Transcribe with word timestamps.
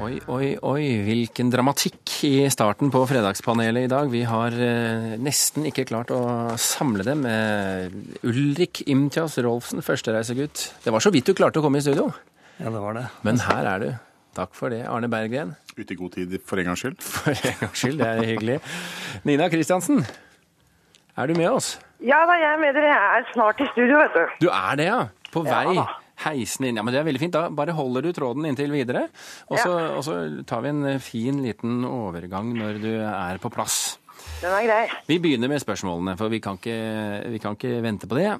Oi, 0.00 0.14
oi, 0.32 0.46
oi, 0.64 0.84
hvilken 1.04 1.50
dramatikk 1.52 2.22
i 2.24 2.46
starten 2.48 2.88
på 2.88 3.02
Fredagspanelet 3.04 3.84
i 3.84 3.90
dag. 3.92 4.08
Vi 4.08 4.22
har 4.24 4.54
eh, 4.56 5.10
nesten 5.20 5.66
ikke 5.68 5.84
klart 5.90 6.08
å 6.16 6.20
samle 6.56 7.04
dem. 7.04 7.26
Eh, 7.28 7.92
Ulrik 8.24 8.80
Imtias 8.88 9.36
Rolfsen, 9.44 9.84
førstereisegutt. 9.84 10.62
Det 10.86 10.94
var 10.94 11.04
så 11.04 11.12
vidt 11.12 11.28
du 11.28 11.34
klarte 11.36 11.60
å 11.60 11.66
komme 11.66 11.82
i 11.82 11.84
studio. 11.84 12.08
Ja, 12.56 12.72
det 12.72 12.80
var 12.80 12.96
det. 12.96 13.04
Men 13.28 13.44
her 13.44 13.68
er 13.74 13.84
du. 13.84 13.88
Takk 14.40 14.56
for 14.56 14.72
det, 14.72 14.86
Arne 14.88 15.12
Berggren. 15.12 15.52
Ute 15.76 15.92
i 15.92 16.00
god 16.00 16.16
tid 16.16 16.32
for 16.48 16.64
en 16.64 16.72
gangs 16.72 16.80
skyld. 16.80 16.96
For 17.20 17.36
en 17.36 17.60
gangs 17.60 17.84
skyld, 17.84 18.00
det 18.00 18.08
er 18.08 18.26
hyggelig. 18.32 18.58
Nina 19.28 19.52
Kristiansen, 19.52 20.00
er 21.12 21.28
du 21.28 21.36
med 21.36 21.50
oss? 21.52 21.74
Ja 22.00 22.24
da, 22.24 22.40
jeg 22.40 22.54
er 22.54 22.62
med 22.64 22.72
dere. 22.72 22.94
Jeg 22.96 23.20
er 23.20 23.32
snart 23.34 23.60
i 23.60 23.68
studio, 23.74 24.00
vet 24.00 24.16
du. 24.16 24.46
Du 24.46 24.52
er 24.54 24.80
det, 24.80 24.88
ja? 24.94 25.02
På 25.28 25.44
vei? 25.44 25.66
Ja 25.74 25.82
da. 25.84 25.99
Heisen 26.24 26.66
inn. 26.68 26.78
Ja, 26.78 26.84
men 26.84 26.94
Det 26.94 27.00
er 27.00 27.08
veldig 27.08 27.22
fint. 27.22 27.36
Da 27.36 27.48
bare 27.54 27.74
holder 27.76 28.04
du 28.04 28.12
tråden 28.16 28.46
inntil 28.48 28.72
videre. 28.74 29.06
Og 29.48 29.58
så, 29.60 29.72
og 29.96 30.04
så 30.06 30.16
tar 30.48 30.64
vi 30.64 30.72
en 30.72 30.84
eh, 30.94 31.02
fin 31.02 31.40
liten 31.44 31.84
overgang 31.88 32.52
når 32.56 32.80
du 32.82 32.92
er 33.00 33.40
på 33.42 33.52
plass. 33.52 33.98
Den 34.42 34.52
er 34.52 34.66
grei. 34.68 34.84
Vi 35.08 35.18
begynner 35.22 35.48
med 35.48 35.62
spørsmålene, 35.62 36.16
for 36.20 36.32
vi 36.32 36.40
kan 36.44 36.60
ikke, 36.60 36.78
vi 37.32 37.40
kan 37.42 37.56
ikke 37.56 37.80
vente 37.84 38.08
på 38.10 38.18
det. 38.20 38.32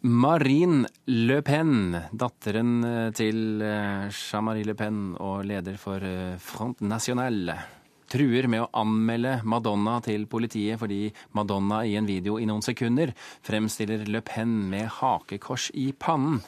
Marine 0.00 0.88
Le 1.12 1.42
Pen, 1.44 1.92
datteren 2.16 2.78
eh, 2.88 3.10
til 3.16 3.60
eh, 3.62 4.08
Jean-Marie 4.08 4.66
Le 4.66 4.74
Pen 4.78 5.02
og 5.20 5.44
leder 5.46 5.76
for 5.80 6.02
Front 6.40 6.80
National, 6.82 7.52
truer 8.10 8.48
med 8.50 8.64
å 8.64 8.70
anmelde 8.82 9.38
Madonna 9.48 9.98
til 10.04 10.26
politiet 10.30 10.80
fordi 10.80 11.08
Madonna 11.38 11.82
i 11.86 11.96
en 11.98 12.08
video 12.08 12.38
i 12.40 12.48
noen 12.48 12.64
sekunder 12.64 13.14
fremstiller 13.46 14.04
Le 14.10 14.22
Pen 14.26 14.56
med 14.70 14.88
hakekors 14.98 15.70
i 15.78 15.90
pannen. 15.92 16.42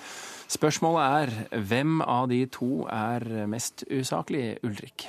Spørsmålet 0.52 1.02
er 1.22 1.62
hvem 1.70 2.02
av 2.04 2.26
de 2.32 2.42
to 2.52 2.84
er 2.92 3.24
mest 3.48 3.86
usaklig, 3.88 4.58
Ulrik? 4.66 5.06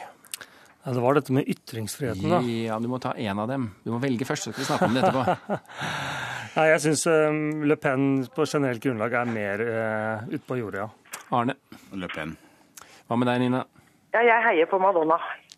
Ja, 0.84 0.92
det 0.92 1.02
var 1.04 1.16
dette 1.16 1.34
med 1.36 1.48
ytringsfriheten, 1.48 2.30
da. 2.32 2.40
Ja, 2.44 2.78
du 2.80 2.90
må 2.92 3.00
ta 3.04 3.14
én 3.16 3.40
av 3.40 3.48
dem. 3.52 3.70
Du 3.84 3.94
må 3.94 4.00
velge 4.04 4.28
først, 4.28 4.48
så 4.48 4.54
skal 4.54 4.64
vi 4.64 4.70
snakke 4.70 4.88
om 4.90 4.96
det 4.96 5.04
etterpå. 5.04 5.60
Nei, 6.58 6.66
jeg 6.70 6.82
syns 6.84 7.06
Le 7.72 7.78
Pen 7.82 8.10
på 8.36 8.46
generelt 8.46 8.84
grunnlag 8.84 9.16
er 9.20 9.32
mer 9.32 9.64
uh, 9.64 10.34
utpå 10.38 10.60
jordet, 10.60 10.84
ja. 10.84 11.22
Arne, 11.34 11.56
Le 11.98 12.10
Pen. 12.12 12.36
hva 13.08 13.18
med 13.18 13.32
deg, 13.32 13.42
Nina? 13.42 13.64
Ja, 14.14 14.22
jeg 14.28 14.44
heier 14.46 14.68
på 14.70 14.78
Madonna. 14.78 15.16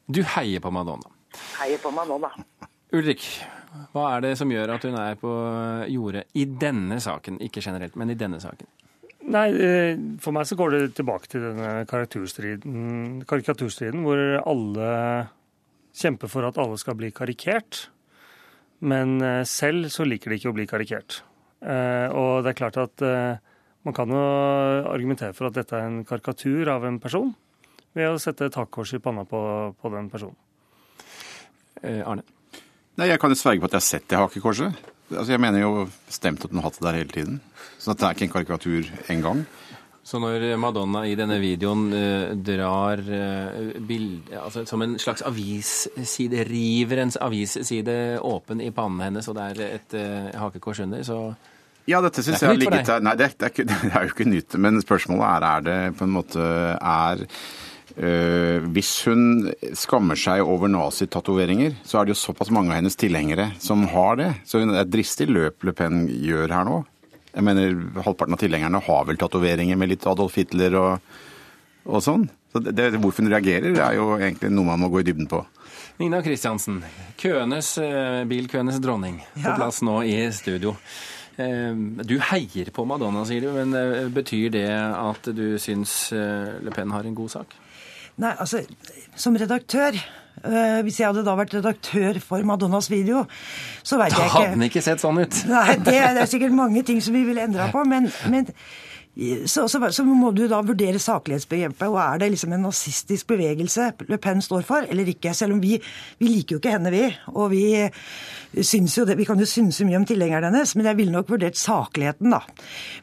Du 0.08 0.22
heier 0.36 0.62
på 0.62 0.72
Madonna. 0.74 1.10
Heier 1.60 1.82
på 1.82 1.92
Madonna. 1.94 2.30
Ulrik, 2.96 3.24
hva 3.92 4.12
er 4.16 4.22
det 4.24 4.34
som 4.40 4.52
gjør 4.54 4.76
at 4.76 4.86
hun 4.88 4.96
er 5.02 5.18
på 5.20 5.32
jordet 5.92 6.26
i 6.38 6.46
denne 6.46 7.00
saken? 7.04 7.40
Ikke 7.44 7.64
generelt, 7.66 7.96
men 8.00 8.14
i 8.14 8.18
denne 8.20 8.40
saken. 8.44 8.70
Nei, 9.26 9.48
eh, 9.58 9.98
for 10.22 10.36
meg 10.36 10.46
så 10.46 10.56
går 10.60 10.76
det 10.76 10.82
tilbake 11.00 11.28
til 11.32 11.42
denne 11.42 11.72
karikaturstriden, 11.90 13.24
karikaturstriden 13.26 14.04
hvor 14.06 14.22
alle 14.46 14.90
kjemper 15.98 16.30
for 16.30 16.46
at 16.46 16.60
alle 16.62 16.78
skal 16.78 16.98
bli 17.00 17.10
karikert. 17.16 17.88
Men 18.86 19.18
eh, 19.26 19.42
selv 19.50 19.90
så 19.90 20.06
liker 20.06 20.30
de 20.30 20.38
ikke 20.38 20.54
å 20.54 20.58
bli 20.60 20.68
karikert. 20.70 21.24
Eh, 21.66 22.08
Og 22.14 22.44
det 22.46 22.54
er 22.54 22.60
klart 22.62 22.78
at 22.78 23.02
man 23.86 23.94
kan 23.98 24.10
jo 24.14 24.22
argumentere 24.94 25.34
for 25.34 25.50
at 25.50 25.58
dette 25.58 25.74
er 25.78 25.90
en 25.90 26.04
karikatur 26.06 26.70
av 26.74 26.86
en 26.86 27.00
person, 27.02 27.34
ved 27.96 28.12
å 28.12 28.20
sette 28.22 28.50
et 28.50 28.58
hakkors 28.60 28.96
i 28.98 29.02
panna 29.04 29.26
på, 29.28 29.42
på 29.80 29.92
den 29.94 30.10
personen. 30.12 30.38
Eh, 31.82 32.02
Arne? 32.04 32.26
Nei, 32.96 33.10
Jeg 33.12 33.20
kan 33.20 33.32
jo 33.32 33.40
sverge 33.40 33.64
på 33.64 33.68
at 33.68 33.76
jeg 33.76 33.84
har 33.84 33.90
sett 33.90 34.10
det 34.12 34.20
hakekorset. 34.20 34.86
Altså, 35.12 35.32
Jeg 35.34 35.42
mener 35.44 35.62
jo 35.62 35.86
bestemt 36.08 36.46
at 36.46 36.52
hun 36.52 36.62
har 36.62 36.70
hatt 36.70 36.80
det 36.80 36.88
der 36.88 37.00
hele 37.02 37.14
tiden. 37.14 37.40
Så 37.80 37.94
det 37.94 38.06
er 38.08 38.16
ikke 38.16 38.28
en 38.30 38.36
karikatur 38.36 38.92
engang. 39.12 39.46
Så 40.06 40.20
når 40.22 40.44
Madonna 40.62 41.02
i 41.10 41.16
denne 41.18 41.40
videoen 41.42 41.88
eh, 41.98 42.36
drar 42.46 43.02
uh, 43.02 43.72
bilde 43.90 44.38
altså 44.38 44.62
Som 44.70 44.84
en 44.86 45.00
slags 45.02 45.24
avisside, 45.26 46.44
river 46.46 47.02
en 47.02 47.14
avisside 47.26 47.96
åpen 48.22 48.62
i 48.62 48.70
pannen 48.70 49.02
hennes, 49.02 49.28
og 49.28 49.38
det 49.38 49.48
er 49.48 49.64
et 49.80 49.96
eh, 49.98 50.30
hakekors 50.38 50.84
under, 50.86 51.02
så 51.02 51.20
Ja, 51.90 52.04
dette 52.06 52.22
syns 52.22 52.38
Det 52.38 52.46
er 52.46 52.54
jeg 52.54 52.54
har 52.54 52.60
nytt 52.60 52.68
for 52.68 52.76
ligget 52.76 52.92
der 52.92 53.08
Nei, 53.08 53.16
det 53.18 53.26
er, 53.26 53.34
det, 53.34 53.48
er 53.48 53.56
ikke, 53.56 53.66
det 53.72 53.92
er 53.92 54.06
jo 54.06 54.14
ikke 54.14 54.30
nytt. 54.30 54.58
Men 54.62 54.82
spørsmålet 54.86 55.26
er 55.32 55.48
er 55.50 55.66
det 55.70 55.80
på 55.98 56.06
en 56.06 56.14
måte 56.20 56.46
er 56.78 57.26
Hvis 57.96 58.90
hun 59.08 59.52
skammer 59.78 60.18
seg 60.20 60.42
over 60.44 60.68
nazitatoveringer, 60.68 61.78
så 61.88 62.00
er 62.02 62.06
det 62.10 62.16
jo 62.16 62.20
såpass 62.26 62.52
mange 62.52 62.74
av 62.74 62.82
hennes 62.82 62.98
tilhengere 63.00 63.52
som 63.64 63.86
har 63.92 64.18
det. 64.20 64.32
Så 64.46 64.60
det 64.60 64.74
er 64.76 64.82
et 64.84 64.92
dristig 64.92 65.30
løp 65.32 65.64
Le 65.64 65.72
Pen 65.78 66.06
gjør 66.12 66.52
her 66.52 66.68
nå. 66.68 66.82
Jeg 67.36 67.44
mener, 67.44 67.74
Halvparten 68.04 68.36
av 68.36 68.40
tilhengerne 68.40 68.80
har 68.84 69.06
vel 69.08 69.18
tatoveringer 69.20 69.76
med 69.80 69.92
litt 69.92 70.06
Adolf 70.08 70.36
Hitler 70.40 70.76
og, 70.80 71.16
og 71.88 72.04
sånn. 72.04 72.28
Så 72.54 72.62
det, 72.64 72.76
det, 72.78 72.92
Hvorfor 73.04 73.24
hun 73.26 73.32
reagerer, 73.34 73.76
er 73.76 73.98
jo 73.98 74.14
egentlig 74.20 74.52
noe 74.56 74.70
man 74.70 74.80
må 74.86 74.92
gå 74.94 75.02
i 75.02 75.08
dybden 75.10 75.28
på. 75.32 75.42
Nina 76.00 76.22
Kristiansen, 76.24 76.82
køenes, 77.20 77.74
eh, 77.84 78.22
bilkøenes 78.28 78.80
dronning, 78.84 79.22
på 79.36 79.44
Ja. 79.44 79.56
plass 79.60 79.82
nå 79.84 80.02
i 80.08 80.16
studio. 80.36 80.76
Eh, 81.38 81.76
Du 82.08 82.18
heier 82.32 82.72
på 82.72 82.86
Madonna, 82.88 83.26
sier 83.28 83.42
du, 83.44 83.52
men 83.56 83.76
eh, 83.76 84.08
betyr 84.12 84.52
det 84.56 84.70
at 84.72 85.28
du 85.36 85.58
syns 85.60 86.12
eh, 86.16 86.56
Le 86.64 86.72
Pen 86.76 86.92
har 86.96 87.04
en 87.08 87.16
god 87.16 87.32
sak? 87.32 87.56
Nei, 88.22 88.32
altså, 88.40 88.62
som 89.20 89.36
redaktør 89.36 89.98
øh, 89.98 90.80
Hvis 90.88 91.02
jeg 91.02 91.10
hadde 91.10 91.26
da 91.28 91.36
vært 91.36 91.58
redaktør 91.58 92.20
for 92.24 92.48
Madonnas 92.48 92.88
video, 92.92 93.26
så 93.84 94.00
veit 94.00 94.16
Da 94.16 94.30
hadde 94.32 94.56
den 94.56 94.68
ikke 94.70 94.80
ikke 94.80 94.88
sett 94.88 95.04
sånn 95.04 95.20
ut. 95.20 95.40
Nei, 95.52 95.78
det, 95.84 95.96
det 96.16 96.24
er 96.24 96.32
sikkert 96.32 96.56
mange 96.56 96.84
ting 96.88 97.02
som 97.04 97.16
vi 97.16 97.26
ville 97.28 97.44
endra 97.44 97.68
på, 97.74 97.84
men, 97.90 98.08
men 98.32 98.48
så, 99.48 99.64
så, 99.72 99.80
så 99.92 100.04
må 100.04 100.32
du 100.36 100.44
da 100.52 100.60
vurdere 100.66 101.00
saklighetsbegrepet. 101.00 101.88
Og 101.88 102.00
er 102.04 102.20
det 102.20 102.32
liksom 102.34 102.56
en 102.56 102.66
nazistisk 102.68 103.30
bevegelse 103.32 103.92
Le 104.10 104.18
Pen 104.22 104.44
står 104.44 104.66
for, 104.68 104.88
eller 104.92 105.08
ikke? 105.08 105.32
Selv 105.34 105.56
om 105.56 105.62
vi, 105.64 105.78
vi 106.20 106.32
liker 106.32 106.58
jo 106.58 106.60
ikke 106.60 106.74
henne, 106.76 106.92
vi. 106.92 107.06
Og 107.32 107.54
vi 107.54 107.64
syns 108.60 108.98
jo 109.00 109.06
det, 109.08 109.16
vi 109.20 109.28
kan 109.28 109.40
jo 109.40 109.48
synse 109.48 109.88
mye 109.88 110.02
om 110.02 110.08
tilhengeren 110.08 110.52
hennes, 110.52 110.76
men 110.76 110.92
jeg 110.92 111.00
ville 111.00 111.16
nok 111.16 111.32
vurdert 111.32 111.60
sakligheten, 111.60 112.36
da. 112.36 112.42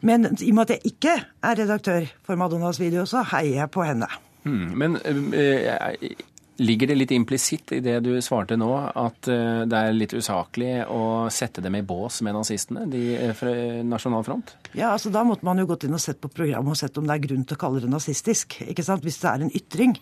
Men 0.05 0.29
i 0.35 0.51
og 0.51 0.59
med 0.59 0.67
at 0.67 0.77
jeg 0.77 0.93
ikke 0.93 1.17
er 1.23 1.63
redaktør 1.65 2.13
for 2.27 2.41
Madonnas 2.41 2.81
video, 2.83 3.07
så 3.09 3.25
heier 3.33 3.63
jeg 3.63 3.73
på 3.73 3.89
henne. 3.89 4.11
Hmm, 4.43 4.73
Men 4.79 4.97
eh, 5.05 6.15
ligger 6.63 6.91
det 6.91 6.97
litt 6.99 7.13
implisitt 7.15 7.73
i 7.75 7.81
det 7.83 8.01
du 8.05 8.11
svarte 8.23 8.57
nå, 8.61 8.69
at 8.77 9.29
eh, 9.31 9.63
det 9.71 9.79
er 9.79 9.95
litt 9.97 10.15
usaklig 10.15 10.73
å 10.91 11.29
sette 11.33 11.63
dem 11.65 11.77
i 11.79 11.83
bås 11.87 12.21
med 12.27 12.37
nazistene, 12.37 12.85
de 12.91 13.33
fra 13.39 13.53
Nasjonal 13.87 14.27
Front? 14.27 14.55
Ja, 14.75 14.93
altså 14.93 15.13
Da 15.15 15.23
måtte 15.27 15.47
man 15.47 15.59
jo 15.63 15.67
gått 15.71 15.87
inn 15.89 15.95
og 15.97 16.03
sett 16.03 16.21
på 16.23 16.31
programmet 16.33 16.75
og 16.75 16.81
sett 16.81 16.99
om 16.99 17.07
det 17.09 17.17
er 17.17 17.25
grunn 17.27 17.47
til 17.47 17.59
å 17.59 17.63
kalle 17.63 17.83
det 17.83 17.91
nazistisk. 17.93 18.61
ikke 18.67 18.85
sant, 18.87 19.05
Hvis 19.07 19.21
det 19.23 19.31
er 19.31 19.47
en 19.47 19.55
ytring. 19.55 19.97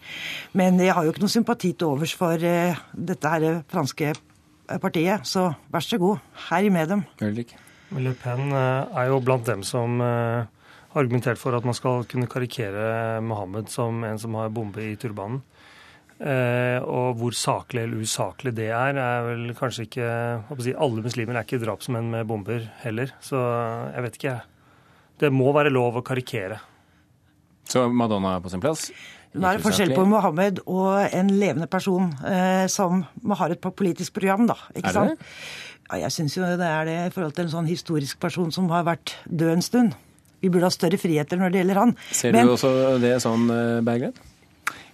Men 0.59 0.79
jeg 0.81 0.95
har 0.97 1.05
jo 1.07 1.15
ikke 1.15 1.25
noe 1.25 1.37
sympati 1.37 1.73
til 1.73 1.93
overs 1.95 2.15
for 2.19 2.35
eh, 2.41 2.79
dette 2.95 3.35
her 3.35 3.63
franske 3.71 4.15
partiet, 4.81 5.27
så 5.27 5.49
vær 5.73 5.83
så 5.83 5.99
god, 5.99 6.21
herj 6.49 6.69
med 6.71 6.89
dem. 6.89 7.01
Ulrik? 7.27 7.57
Le 7.91 8.13
Pen 8.15 8.53
er 8.55 9.09
jo 9.11 9.17
blant 9.19 9.49
dem 9.49 9.65
som 9.67 9.97
eh, 10.05 10.45
argumentert 10.99 11.39
for 11.39 11.55
at 11.57 11.67
man 11.67 11.77
skal 11.77 12.05
kunne 12.11 12.29
karikere 12.31 13.21
Mohammed 13.23 13.71
som 13.71 14.03
en 14.07 14.19
som 14.19 14.35
har 14.39 14.53
bombe 14.55 14.83
i 14.83 14.97
turbanen. 15.01 15.43
Eh, 16.21 16.77
og 16.85 17.17
hvor 17.17 17.33
saklig 17.33 17.87
eller 17.87 18.03
usaklig 18.05 18.53
det 18.59 18.67
er, 18.77 18.99
er 19.01 19.23
vel 19.25 19.55
kanskje 19.57 19.87
ikke 19.87 20.09
si, 20.61 20.75
Alle 20.77 21.01
muslimer 21.01 21.39
er 21.39 21.47
ikke 21.47 21.63
drapsmenn 21.63 22.11
med 22.13 22.29
bomber 22.29 22.67
heller, 22.83 23.15
så 23.25 23.41
jeg 23.95 24.05
vet 24.05 24.19
ikke, 24.19 24.35
jeg. 24.35 24.75
Det 25.21 25.31
må 25.33 25.49
være 25.57 25.73
lov 25.73 25.97
å 26.01 26.05
karikere. 26.05 26.59
Så 27.71 27.87
Madonna 27.89 28.35
er 28.37 28.45
på 28.45 28.53
sin 28.53 28.61
plass? 28.61 28.91
Nå 29.33 29.47
er 29.47 29.57
det 29.57 29.65
forskjell 29.65 29.93
på 29.95 30.05
Mohammed 30.11 30.61
og 30.67 31.15
en 31.15 31.29
levende 31.39 31.69
person 31.71 32.11
eh, 32.27 32.67
som 32.73 33.05
har 33.39 33.55
et 33.55 33.63
politisk 33.63 34.17
program, 34.19 34.49
da. 34.51 34.59
ikke 34.75 34.95
sant? 34.97 35.25
Ja, 35.91 36.03
jeg 36.05 36.15
syns 36.15 36.37
jo 36.37 36.45
det 36.45 36.67
er 36.67 36.87
det 36.87 36.97
i 37.07 37.13
forhold 37.15 37.37
til 37.37 37.47
en 37.47 37.53
sånn 37.55 37.71
historisk 37.71 38.21
person 38.23 38.53
som 38.55 38.69
har 38.75 38.85
vært 38.87 39.17
død 39.25 39.55
en 39.57 39.65
stund. 39.65 39.97
Vi 40.41 40.49
burde 40.49 40.69
ha 40.69 40.75
større 40.75 40.99
friheter 41.01 41.41
når 41.41 41.53
det 41.53 41.63
gjelder 41.63 41.81
han. 41.83 41.97
Ser 42.13 42.33
Men- 42.33 42.47
du 42.47 42.55
også 42.55 43.01
det 43.01 43.17
sånn, 43.23 43.49
eh, 43.51 43.81
Berggren? 43.85 44.15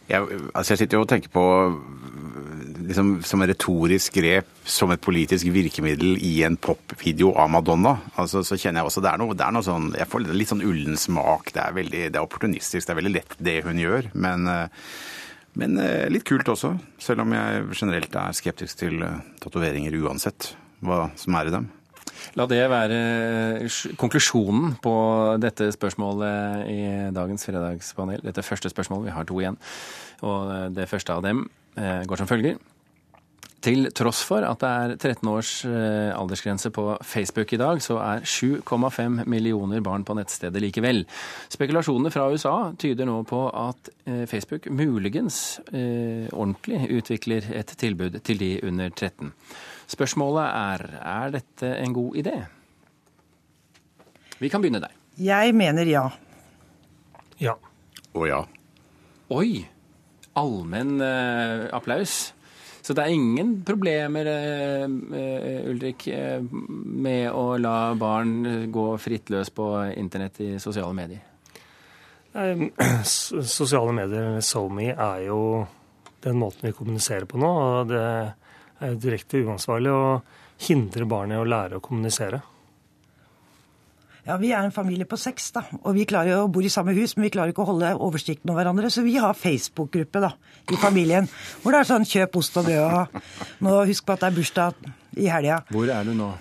Jeg, 0.08 0.22
altså 0.54 0.74
jeg 0.74 0.78
sitter 0.78 0.98
jo 0.98 1.02
og 1.02 1.08
tenker 1.08 1.28
på 1.34 1.42
liksom, 2.86 3.24
som 3.26 3.42
en 3.42 3.50
retorisk 3.50 4.14
grep, 4.20 4.46
som 4.64 4.92
et 4.94 5.02
politisk 5.02 5.48
virkemiddel 5.50 6.16
i 6.22 6.42
en 6.46 6.56
popvideo 6.56 7.32
av 7.34 7.50
Madonna. 7.50 7.96
Altså, 8.16 8.44
så 8.46 8.58
kjenner 8.58 8.82
jeg 8.82 8.90
også 8.90 9.02
det 9.02 9.12
er 9.12 9.18
noe, 9.22 9.34
det 9.34 9.46
er 9.46 9.54
noe 9.56 9.66
sånn 9.66 9.88
Jeg 9.96 10.08
får 10.10 10.26
litt 10.30 10.52
sånn 10.52 10.64
ullen 10.66 10.98
smak. 11.00 11.52
Det 11.52 11.62
er 11.62 11.76
veldig 11.76 12.02
det 12.12 12.20
er 12.20 12.26
opportunistisk. 12.26 12.86
Det 12.86 12.94
er 12.94 13.00
veldig 13.00 13.14
lett, 13.16 13.36
det 13.42 13.56
hun 13.64 13.82
gjør. 13.82 14.10
Men, 14.14 14.46
eh, 14.46 14.68
men 15.56 15.78
eh, 15.82 16.08
litt 16.12 16.26
kult 16.28 16.46
også. 16.52 16.76
Selv 17.02 17.24
om 17.24 17.34
jeg 17.34 17.66
generelt 17.74 18.14
er 18.14 18.36
skeptisk 18.36 18.84
til 18.84 19.02
tatoveringer 19.42 19.96
uansett 20.04 20.54
hva 20.84 21.10
som 21.18 21.34
er 21.34 21.50
i 21.50 21.56
dem. 21.56 21.70
La 22.34 22.46
det 22.50 22.62
være 22.70 23.68
konklusjonen 24.00 24.76
på 24.82 24.94
dette 25.42 25.70
spørsmålet 25.74 26.70
i 26.72 26.80
dagens 27.14 27.46
fredagspanel. 27.48 28.24
Dette 28.26 28.44
første 28.44 28.72
spørsmålet, 28.72 29.08
vi 29.08 29.16
har 29.16 29.28
to 29.28 29.38
igjen. 29.40 29.60
Og 30.26 30.74
det 30.74 30.88
første 30.90 31.14
av 31.14 31.22
dem 31.24 31.46
eh, 31.78 32.02
går 32.08 32.22
som 32.22 32.30
følger. 32.30 32.58
Til 33.66 33.88
tross 33.90 34.20
for 34.22 34.44
at 34.46 34.60
det 34.62 34.68
er 34.70 34.92
13 34.94 35.26
års 35.26 35.50
eh, 35.66 36.12
aldersgrense 36.14 36.70
på 36.70 36.84
Facebook 37.02 37.50
i 37.56 37.58
dag, 37.58 37.80
så 37.82 37.96
er 37.98 38.22
7,5 38.22 39.24
millioner 39.26 39.82
barn 39.82 40.04
på 40.06 40.14
nettstedet 40.14 40.62
likevel. 40.62 41.02
Spekulasjonene 41.50 42.12
fra 42.14 42.28
USA 42.30 42.52
tyder 42.78 43.08
nå 43.08 43.16
på 43.26 43.40
at 43.50 43.90
eh, 44.06 44.22
Facebook 44.30 44.68
muligens 44.70 45.58
eh, 45.72 46.28
ordentlig 46.30 46.84
utvikler 47.00 47.48
et 47.58 47.74
tilbud 47.80 48.20
til 48.22 48.38
de 48.38 48.52
under 48.68 48.94
13. 48.94 49.34
Spørsmålet 49.90 50.46
er 50.46 50.86
er 51.02 51.34
dette 51.40 51.72
en 51.80 51.96
god 51.96 52.22
idé? 52.22 52.36
Vi 54.38 54.52
kan 54.52 54.62
begynne 54.62 54.84
der. 54.84 54.94
Jeg 55.18 55.54
mener 55.58 55.90
ja. 55.90 56.06
Ja. 57.42 57.58
Og 58.14 58.28
ja. 58.30 58.44
Oi! 59.34 59.66
Allmenn 60.36 61.00
eh, 61.02 61.66
applaus. 61.74 62.35
Så 62.86 62.94
det 62.94 63.02
er 63.02 63.16
ingen 63.16 63.48
problemer, 63.66 64.28
eh, 64.30 64.84
eh, 65.18 65.70
Ulrik, 65.72 66.06
eh, 66.06 66.38
med 67.06 67.32
å 67.34 67.56
la 67.58 67.94
barn 67.98 68.70
gå 68.70 68.84
fritt 69.02 69.32
løs 69.34 69.50
på 69.50 69.66
internett 69.98 70.38
i 70.40 70.52
sosiale 70.62 70.94
medier? 70.94 71.24
Sosiale 73.02 73.92
medier, 73.96 74.38
SoMe, 74.40 74.92
er 74.92 75.24
jo 75.26 75.66
den 76.22 76.38
måten 76.38 76.68
vi 76.68 76.76
kommuniserer 76.76 77.26
på 77.26 77.40
nå. 77.42 77.48
Og 77.48 77.90
det 77.90 78.04
er 78.04 78.98
direkte 79.02 79.42
uansvarlig 79.42 79.90
å 79.90 80.20
hindre 80.68 81.08
barn 81.10 81.34
i 81.34 81.40
å 81.40 81.48
lære 81.48 81.80
å 81.80 81.82
kommunisere. 81.82 82.38
Ja, 84.26 84.36
Vi 84.42 84.50
er 84.50 84.64
en 84.66 84.72
familie 84.74 85.06
på 85.06 85.16
seks, 85.20 85.52
da, 85.54 85.62
og 85.84 85.94
vi 85.94 86.04
klarer 86.08 86.40
å 86.40 86.48
bo 86.50 86.58
i 86.58 86.70
samme 86.72 86.90
hus, 86.96 87.14
men 87.16 87.28
vi 87.28 87.32
klarer 87.36 87.52
ikke 87.52 87.62
å 87.62 87.68
holde 87.68 87.92
oversikten 88.02 88.50
over 88.50 88.64
hverandre. 88.64 88.90
Så 88.90 89.04
vi 89.06 89.14
har 89.22 89.38
Facebook-gruppe 89.38 90.22
da, 90.24 90.32
i 90.66 90.78
familien, 90.82 91.28
hvor 91.62 91.76
det 91.76 91.84
er 91.84 91.90
sånn 91.92 92.08
kjøp 92.10 92.40
ost 92.40 92.58
og 92.58 92.66
brød 92.66 92.82
og 92.82 93.20
nå 93.62 93.76
husk 93.86 94.06
på 94.06 94.16
at 94.16 94.24
det 94.24 94.32
er 94.32 94.38
bursdag 94.40 94.88
i 95.22 95.30
helga. 95.30 95.60
Hvor 95.70 95.92
er 95.94 96.10
du 96.10 96.16
nå? 96.18 96.32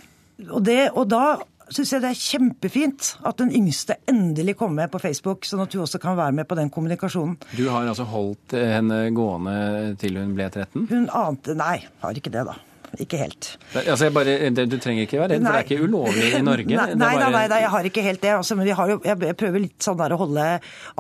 Og, 0.49 0.59
det, 0.65 0.79
og 0.97 1.05
da 1.13 1.37
syns 1.69 1.93
jeg 1.93 2.01
det 2.01 2.09
er 2.09 2.19
kjempefint 2.25 3.13
at 3.25 3.37
den 3.41 3.53
yngste 3.53 3.99
endelig 4.09 4.57
kom 4.57 4.73
med 4.77 4.89
på 4.93 5.01
Facebook, 5.05 5.45
sånn 5.45 5.61
at 5.63 5.77
hun 5.77 5.85
også 5.85 6.01
kan 6.01 6.17
være 6.17 6.33
med 6.41 6.49
på 6.49 6.57
den 6.57 6.73
kommunikasjonen. 6.73 7.38
Du 7.53 7.67
har 7.69 7.85
altså 7.85 8.09
holdt 8.09 8.57
henne 8.57 9.03
gående 9.13 9.93
til 10.01 10.17
hun 10.17 10.33
ble 10.38 10.49
13? 10.49 10.88
Hun 10.89 11.05
ante 11.13 11.53
Nei, 11.57 11.83
har 12.01 12.17
ikke 12.17 12.33
det, 12.33 12.49
da. 12.49 12.57
Ikke 13.01 13.17
helt. 13.19 13.49
Altså, 13.81 14.09
bare, 14.15 14.35
du 14.55 14.77
trenger 14.79 15.03
ikke 15.05 15.19
være 15.19 15.35
redd, 15.35 15.43
for 15.45 15.51
det 15.51 15.61
er 15.61 15.67
ikke 15.67 15.83
ulovlig 15.87 16.29
i 16.37 16.41
Norge. 16.45 16.77
Nei, 16.79 16.87
nei, 16.93 17.11
bare- 17.17 17.31
nei, 17.35 17.43
nei, 17.51 17.59
jeg 17.65 17.71
har 17.75 17.89
ikke 17.91 18.05
helt 18.05 18.21
det. 18.23 18.33
Altså, 18.37 18.55
men 18.59 18.69
vi 18.69 18.75
har 18.77 18.89
jo, 18.93 18.99
jeg 19.05 19.37
prøver 19.39 19.63
litt 19.65 19.77
sånn 19.83 19.99
der 19.99 20.15
å 20.15 20.21
holde 20.23 20.47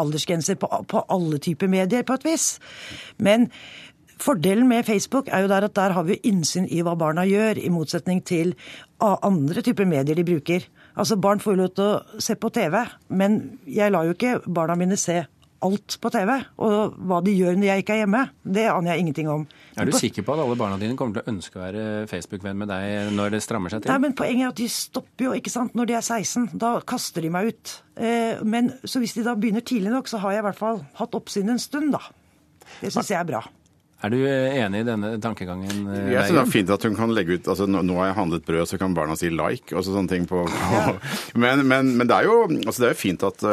aldersgrenser 0.01 0.59
på, 0.61 0.69
på 0.91 1.03
alle 1.13 1.39
typer 1.43 1.71
medier, 1.71 2.03
på 2.07 2.17
et 2.19 2.27
vis. 2.27 2.47
Men 3.17 3.49
fordelen 4.21 4.67
med 4.71 4.85
Facebook 4.87 5.27
er 5.27 5.43
jo 5.43 5.51
der 5.51 5.67
at 5.67 5.75
der 5.75 5.95
har 5.97 6.05
vi 6.07 6.19
innsyn 6.27 6.67
i 6.71 6.81
hva 6.85 6.93
barna 6.99 7.25
gjør, 7.27 7.59
i 7.59 7.71
motsetning 7.73 8.21
til 8.25 8.53
andre 9.03 9.61
typer 9.65 9.87
medier 9.89 10.15
de 10.15 10.23
bruker. 10.27 10.63
Altså, 10.95 11.17
Barn 11.19 11.41
får 11.43 11.55
jo 11.55 11.59
lov 11.65 11.71
til 11.75 11.89
å 11.91 12.21
se 12.23 12.37
på 12.39 12.49
TV, 12.55 12.77
men 13.11 13.39
jeg 13.67 13.91
lar 13.91 14.07
jo 14.07 14.13
ikke 14.15 14.37
barna 14.47 14.77
mine 14.79 14.95
se 14.99 15.25
alt 15.65 15.97
på 16.01 16.11
TV. 16.13 16.31
Og 16.65 16.95
hva 17.09 17.19
de 17.25 17.33
gjør 17.35 17.57
når 17.59 17.67
jeg 17.71 17.83
ikke 17.83 17.95
er 17.97 18.01
hjemme, 18.03 18.21
det 18.57 18.65
aner 18.71 18.93
jeg 18.93 19.03
ingenting 19.05 19.29
om. 19.33 19.43
Er 19.75 19.89
du 19.89 19.91
På- 19.95 19.99
sikker 20.03 20.23
på 20.23 20.33
at 20.37 20.43
alle 20.45 20.55
barna 20.59 20.77
dine 20.81 20.95
kommer 20.99 21.17
til 21.17 21.25
å 21.25 21.33
ønske 21.35 21.59
å 21.59 21.63
være 21.65 21.85
Facebook-venn 22.11 22.57
med 22.61 22.71
deg 22.71 23.11
når 23.17 23.35
det 23.35 23.41
strammer 23.43 23.73
seg 23.73 23.83
til? 23.83 23.91
Nei, 23.91 23.99
men 24.05 24.15
Poenget 24.15 24.45
er 24.47 24.53
at 24.53 24.61
de 24.61 24.69
stopper 24.71 25.27
jo 25.29 25.33
ikke 25.41 25.51
sant, 25.51 25.75
når 25.75 25.91
de 25.91 25.97
er 25.99 26.05
16. 26.07 26.47
Da 26.61 26.75
kaster 26.87 27.21
de 27.25 27.33
meg 27.35 27.51
ut. 27.51 27.75
Eh, 27.97 28.39
men 28.47 28.71
så 28.85 29.01
hvis 29.03 29.17
de 29.17 29.25
da 29.27 29.35
begynner 29.35 29.65
tidlig 29.65 29.91
nok, 29.91 30.07
så 30.07 30.21
har 30.23 30.31
jeg 30.37 30.45
i 30.45 30.47
hvert 30.49 30.61
fall 30.63 30.81
hatt 31.01 31.19
oppsyn 31.19 31.49
en 31.51 31.59
stund, 31.59 31.91
da. 31.97 32.01
Det 32.81 32.91
syns 32.95 33.11
jeg 33.11 33.19
er 33.19 33.27
bra. 33.29 33.43
Er 34.05 34.11
du 34.11 34.17
eh, 34.27 34.57
enig 34.59 34.81
i 34.83 34.85
denne 34.85 35.13
tankegangen? 35.23 35.85
eh, 35.89 36.09
Jeg 36.13 36.25
synes 36.27 36.35
det 36.35 36.41
er 36.43 36.51
fint 36.51 36.69
at 36.75 36.83
hun 36.83 36.95
kan 36.97 37.13
legge 37.15 37.37
ut 37.39 37.47
altså 37.47 37.65
Nå, 37.65 37.79
har 37.95 38.09
jeg 38.11 38.17
handlet 38.17 38.43
brød, 38.45 38.67
så 38.69 38.77
kan 38.77 38.93
barna 38.93 39.15
si 39.17 39.29
like 39.31 39.71
og 39.73 39.85
sånne 39.87 40.09
ting 40.11 40.25
på, 40.29 40.43
men, 41.41 41.63
men, 41.65 41.93
men 41.97 42.07
det 42.09 42.17
er 42.19 42.27
jo 42.27 42.35
altså 42.67 42.83
det 42.83 42.89
er 42.91 42.99
fint 42.99 43.23
at 43.25 43.45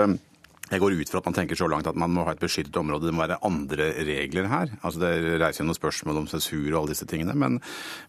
jeg 0.72 0.80
går 0.80 0.94
ut 0.96 1.10
fra 1.12 1.20
at 1.20 1.26
man 1.28 1.34
tenker 1.36 1.58
så 1.58 1.68
langt 1.68 1.88
at 1.90 1.98
man 1.98 2.12
må 2.14 2.24
ha 2.24 2.32
et 2.32 2.40
beskyttet 2.40 2.76
område. 2.80 3.10
Det 3.10 3.12
må 3.12 3.26
være 3.26 3.40
andre 3.44 3.90
regler 4.08 4.48
her. 4.48 4.70
Altså 4.80 5.02
Det 5.02 5.40
reiser 5.42 5.62
jo 5.62 5.68
noen 5.68 5.76
spørsmål 5.76 6.22
om 6.22 6.28
sensur 6.30 6.70
og 6.70 6.78
alle 6.80 6.94
disse 6.94 7.08
tingene. 7.08 7.34
Men, 7.36 7.58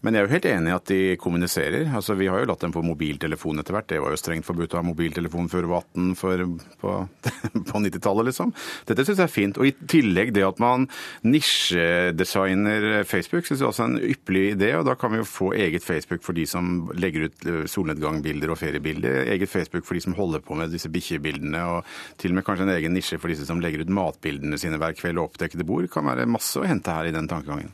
men 0.02 0.16
jeg 0.16 0.24
er 0.24 0.30
jo 0.30 0.34
helt 0.34 0.48
enig 0.48 0.72
i 0.72 0.76
at 0.78 0.92
de 0.92 1.00
kommuniserer. 1.20 1.90
Altså 1.92 2.16
Vi 2.16 2.30
har 2.32 2.40
jo 2.40 2.48
latt 2.48 2.64
dem 2.64 2.76
på 2.76 2.84
mobiltelefon 2.86 3.60
etter 3.60 3.76
hvert. 3.76 3.90
Det 3.92 4.00
var 4.00 4.16
jo 4.16 4.22
strengt 4.22 4.48
forbudt 4.48 4.78
å 4.78 4.80
ha 4.80 4.86
mobiltelefon 4.88 5.50
før 5.52 5.68
du 5.68 5.72
var 5.74 5.84
18 5.92 6.14
for, 6.20 6.46
på, 6.84 6.96
på 7.74 7.84
90-tallet, 7.88 8.30
liksom. 8.32 8.56
Dette 8.88 9.08
syns 9.10 9.20
jeg 9.20 9.28
er 9.28 9.34
fint. 9.34 9.60
Og 9.60 9.68
i 9.68 9.76
tillegg 9.92 10.32
det 10.38 10.48
at 10.48 10.64
man 10.64 10.88
nisjedesigner 11.28 13.04
Facebook, 13.10 13.50
syns 13.50 13.60
jeg 13.60 13.70
også 13.74 13.90
er 13.90 13.92
en 13.92 14.08
ypperlig 14.14 14.46
idé. 14.54 14.72
Og 14.80 14.88
da 14.88 14.96
kan 15.00 15.12
vi 15.12 15.20
jo 15.20 15.28
få 15.28 15.52
eget 15.58 15.84
Facebook 15.84 16.24
for 16.24 16.38
de 16.38 16.48
som 16.48 16.88
legger 16.96 17.28
ut 17.28 17.46
eh, 17.50 17.62
solnedgangbilder 17.68 18.56
og 18.56 18.62
feriebilder. 18.64 19.26
Eget 19.36 19.52
Facebook 19.52 19.84
for 19.90 20.00
de 20.00 20.06
som 20.08 20.16
holder 20.16 20.48
på 20.48 20.56
med 20.56 20.72
disse 20.72 20.92
bikkjebildene. 20.94 21.68
Og 21.76 21.94
til 22.22 22.32
og 22.32 22.40
med 22.40 22.48
kanskje 22.48 22.53
en 22.62 22.70
egen 22.76 22.94
nisje 22.94 23.18
for 23.18 23.32
disse 23.34 23.48
som 23.50 23.62
legger 23.64 23.82
ut 23.82 23.90
matbildene 23.90 24.60
sine 24.62 24.78
hver 24.78 24.94
kveld 24.98 25.18
og 25.18 25.32
oppdekkede 25.32 25.66
bord. 25.66 25.90
Kan 25.94 26.06
være 26.06 26.30
masse 26.30 26.62
å 26.62 26.68
hente 26.68 26.94
her 26.94 27.10
i 27.10 27.16
den 27.16 27.30
tankegangen. 27.32 27.74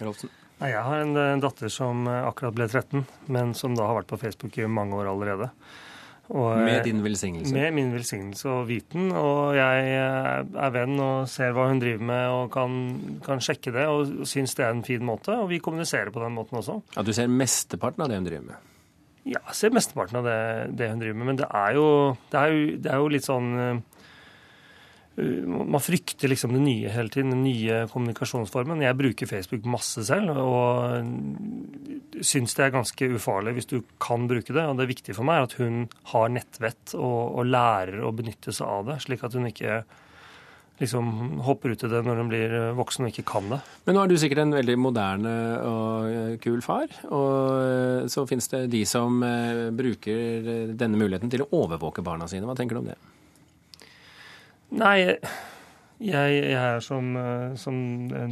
Rolfsen? 0.00 0.32
Jeg 0.60 0.82
har 0.84 1.00
en 1.00 1.40
datter 1.40 1.70
som 1.72 2.02
eh, 2.10 2.26
akkurat 2.28 2.56
ble 2.56 2.66
13, 2.68 3.06
men 3.32 3.54
som 3.56 3.76
da 3.78 3.86
har 3.88 4.02
vært 4.02 4.10
på 4.10 4.18
Facebook 4.20 4.58
i 4.60 4.66
mange 4.68 4.98
år 4.98 5.08
allerede. 5.08 5.48
Og, 6.30 6.52
eh, 6.52 6.64
Med 6.64 6.84
din 6.84 7.02
velsignelse? 7.02 7.54
Med 7.54 7.72
min 7.74 7.92
velsignelse 7.94 8.48
og 8.48 8.66
viten. 8.68 9.08
Og 9.16 9.56
jeg 9.56 9.86
eh, 9.96 10.44
er 10.66 10.74
venn 10.74 11.00
og 11.00 11.30
ser 11.32 11.54
hva 11.56 11.70
hun 11.70 11.80
driver 11.82 12.04
med 12.12 12.24
og 12.34 12.50
kan, 12.54 12.76
kan 13.24 13.40
sjekke 13.42 13.72
det, 13.74 13.86
og 13.88 14.26
syns 14.28 14.54
det 14.58 14.66
er 14.66 14.74
en 14.76 14.84
fin 14.86 15.02
måte. 15.04 15.34
Og 15.34 15.48
vi 15.50 15.62
kommuniserer 15.64 16.12
på 16.14 16.22
den 16.22 16.36
måten 16.36 16.60
også. 16.60 16.82
At 16.96 17.08
du 17.08 17.14
ser 17.16 17.30
mesteparten 17.32 18.04
av 18.04 18.12
det 18.12 18.20
hun 18.20 18.28
driver 18.28 18.50
med? 18.52 18.69
Ja, 19.28 19.40
jeg 19.50 19.56
ser 19.58 19.74
mesteparten 19.76 20.20
av 20.20 20.26
det, 20.26 20.40
det 20.80 20.90
hun 20.92 21.00
driver 21.02 21.18
med. 21.20 21.28
Men 21.32 21.40
det 21.42 21.48
er 21.52 21.74
jo, 21.76 21.86
det 22.32 22.40
er 22.40 22.52
jo, 22.52 22.68
det 22.80 22.92
er 22.92 23.02
jo 23.02 23.10
litt 23.12 23.26
sånn 23.26 23.50
eh, 23.60 23.80
Man 25.20 25.82
frykter 25.84 26.32
liksom 26.32 26.54
det 26.56 26.62
nye 26.64 26.92
hele 26.94 27.12
tiden, 27.12 27.34
den 27.34 27.44
nye 27.44 27.82
kommunikasjonsformen. 27.92 28.80
Jeg 28.86 28.96
bruker 28.96 29.28
Facebook 29.28 29.66
masse 29.68 30.06
selv, 30.08 30.32
og 30.40 32.24
syns 32.24 32.56
det 32.56 32.64
er 32.64 32.76
ganske 32.78 33.10
ufarlig 33.12 33.58
hvis 33.58 33.68
du 33.68 33.80
kan 34.00 34.24
bruke 34.30 34.56
det. 34.56 34.64
Og 34.64 34.80
det 34.80 34.88
viktige 34.94 35.18
for 35.18 35.28
meg 35.28 35.42
er 35.42 35.50
at 35.50 35.58
hun 35.60 35.82
har 36.14 36.32
nettvett 36.32 36.96
og, 36.96 37.20
og 37.42 37.50
lærer 37.50 38.00
å 38.00 38.14
benytte 38.16 38.56
seg 38.56 38.70
av 38.70 38.88
det, 38.88 39.02
slik 39.04 39.26
at 39.26 39.36
hun 39.36 39.50
ikke 39.50 39.82
liksom 40.80 41.40
hopper 41.44 41.74
ut 41.74 41.84
i 41.84 41.90
det 41.92 42.00
når 42.06 42.20
hun 42.22 42.30
blir 42.30 42.54
voksen 42.78 43.06
og 43.06 43.12
ikke 43.12 43.26
kan 43.28 43.50
det. 43.52 43.60
Men 43.86 43.96
nå 43.96 44.02
er 44.02 44.10
du 44.10 44.16
sikkert 44.20 44.42
en 44.44 44.56
veldig 44.56 44.76
moderne 44.80 45.34
og 45.68 46.08
eh, 46.08 46.34
kul 46.42 46.62
far. 46.64 46.88
Og 47.12 47.36
eh, 47.60 48.08
så 48.12 48.24
finnes 48.30 48.48
det 48.52 48.64
de 48.72 48.82
som 48.88 49.20
eh, 49.26 49.68
bruker 49.76 50.50
eh, 50.54 50.74
denne 50.74 51.00
muligheten 51.00 51.32
til 51.32 51.44
å 51.44 51.50
overvåke 51.62 52.04
barna 52.06 52.28
sine. 52.30 52.48
Hva 52.48 52.56
tenker 52.58 52.78
du 52.78 52.82
om 52.82 52.90
det? 52.90 52.98
Nei, 54.80 55.16
jeg, 56.00 56.36
jeg 56.48 56.56
er 56.56 56.80
som, 56.80 57.08
eh, 57.20 57.56
som 57.60 57.76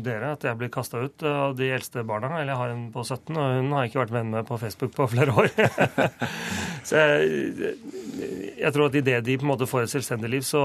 dere, 0.04 0.32
at 0.32 0.44
jeg 0.46 0.56
blir 0.56 0.70
kasta 0.72 1.02
ut 1.04 1.24
av 1.28 1.56
de 1.58 1.68
eldste 1.76 2.04
barna. 2.08 2.30
Eller 2.38 2.54
jeg 2.54 2.60
har 2.62 2.72
en 2.72 2.86
på 2.94 3.04
17, 3.04 3.36
og 3.36 3.56
hun 3.58 3.74
har 3.76 3.88
ikke 3.88 4.00
vært 4.00 4.14
venn 4.14 4.30
med 4.32 4.46
på 4.48 4.56
Facebook 4.60 4.94
på 4.96 5.08
flere 5.12 5.34
år. 5.36 5.50
så 6.88 7.02
jeg, 7.02 7.74
jeg 8.56 8.72
tror 8.72 8.88
at 8.88 8.96
idet 9.02 9.20
de 9.26 9.36
på 9.36 9.44
en 9.44 9.52
måte 9.52 9.68
får 9.68 9.84
et 9.84 9.94
selvstendig 9.98 10.32
liv, 10.32 10.46
så, 10.48 10.62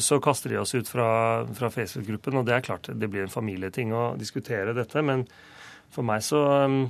så 0.00 0.20
kaster 0.24 0.54
de 0.54 0.62
oss 0.62 0.72
ut 0.76 0.88
fra, 0.88 1.08
fra 1.58 1.72
Facebook-gruppen. 1.74 2.40
Og 2.40 2.48
det 2.48 2.56
er 2.56 2.68
klart 2.70 2.88
det 2.88 3.10
blir 3.12 3.26
en 3.26 3.36
familieting 3.36 3.92
å 3.92 4.06
diskutere 4.16 4.76
dette, 4.76 5.04
men 5.04 5.26
for 5.92 6.08
meg 6.08 6.24
så 6.24 6.46
eh, 6.62 6.80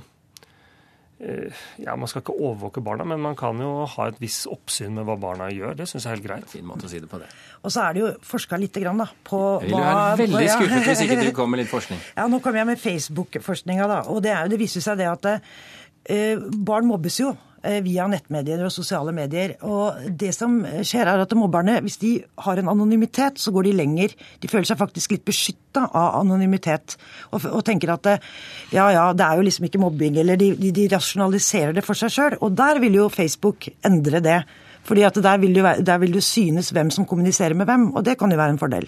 ja, 1.17 1.95
Man 1.97 2.09
skal 2.09 2.21
ikke 2.21 2.35
overvåke 2.35 2.81
barna, 2.85 3.05
men 3.09 3.21
man 3.23 3.35
kan 3.37 3.57
jo 3.61 3.87
ha 3.89 4.07
et 4.11 4.19
visst 4.21 4.45
oppsyn 4.51 4.93
med 4.93 5.07
hva 5.07 5.15
barna 5.17 5.47
gjør. 5.49 5.73
Det 5.79 5.87
syns 5.89 6.05
jeg 6.05 6.11
er 6.11 6.19
helt 6.19 6.27
greit. 6.27 6.49
Fin 6.51 6.67
måte 6.67 6.85
å 6.85 6.91
si 6.91 7.01
det 7.01 7.09
på 7.09 7.17
det. 7.21 7.29
Og 7.65 7.73
så 7.73 7.87
er 7.87 7.95
det 7.95 8.03
jo 8.03 8.11
forska 8.29 8.59
lite 8.61 8.83
grann, 8.83 9.01
da, 9.01 9.07
på 9.25 9.39
Jeg 9.63 9.71
ville 9.71 9.87
være 9.87 10.19
veldig 10.21 10.45
ja. 10.45 10.59
skuffet 10.59 10.87
hvis 10.91 11.03
ikke 11.07 11.19
du 11.25 11.33
kom 11.39 11.51
med 11.53 11.63
litt 11.63 11.73
forskning. 11.73 12.03
Ja, 12.19 12.27
nå 12.29 12.41
kommer 12.43 12.61
jeg 12.61 12.69
med 12.69 12.83
Facebook-forskninga, 12.83 13.89
da. 13.89 13.99
Og 14.13 14.21
det, 14.25 14.35
er 14.35 14.51
det 14.51 14.61
viser 14.61 14.85
seg 14.85 15.01
det 15.01 15.09
at 15.09 15.29
eh, 15.33 16.37
barn 16.37 16.87
mobbes 16.89 17.17
jo 17.23 17.33
eh, 17.33 17.46
via 17.85 18.07
nettmedier 18.09 18.61
og 18.65 18.73
sosiale 18.73 19.13
medier. 19.15 19.55
Og 19.67 20.09
det 20.19 20.33
som 20.35 20.59
skjer, 20.65 21.07
er 21.07 21.23
at 21.23 21.35
mobberne, 21.37 21.79
hvis 21.85 21.99
de 22.01 22.11
har 22.45 22.59
en 22.61 22.71
anonymitet, 22.73 23.39
så 23.41 23.53
går 23.55 23.69
de 23.69 23.75
lenger. 23.79 24.13
De 24.41 24.51
føler 24.51 24.67
seg 24.69 24.79
faktisk 24.79 25.15
litt 25.15 25.25
beskytta 25.27 25.87
av 25.87 26.19
anonymitet. 26.21 26.97
Og, 27.31 27.43
og 27.51 27.65
tenker 27.67 27.93
at 27.95 28.11
eh, 28.13 28.29
ja, 28.75 28.87
ja, 28.95 29.09
det 29.17 29.25
er 29.25 29.39
jo 29.39 29.47
liksom 29.47 29.67
ikke 29.67 29.81
mobbing, 29.81 30.21
eller 30.23 30.39
de, 30.39 30.53
de, 30.59 30.71
de 30.75 30.87
rasjonaliserer 30.93 31.75
det 31.77 31.85
for 31.85 31.99
seg 31.99 32.13
sjøl. 32.13 32.39
Og 32.41 32.55
der 32.57 32.81
vil 32.83 32.99
jo 32.99 33.09
Facebook 33.13 33.69
endre 33.87 34.23
det. 34.23 34.39
Fordi 34.87 35.03
at 35.03 35.19
der 35.19 35.41
vil, 35.41 35.55
det 35.55 35.87
der 35.87 35.99
vil 35.99 36.13
du 36.15 36.21
synes 36.23 36.71
hvem 36.71 36.89
som 36.93 37.05
kommuniserer 37.05 37.57
med 37.57 37.67
hvem, 37.67 37.91
og 37.95 38.05
det 38.05 38.15
kan 38.19 38.31
jo 38.31 38.39
være 38.39 38.55
en 38.55 38.61
fordel. 38.61 38.87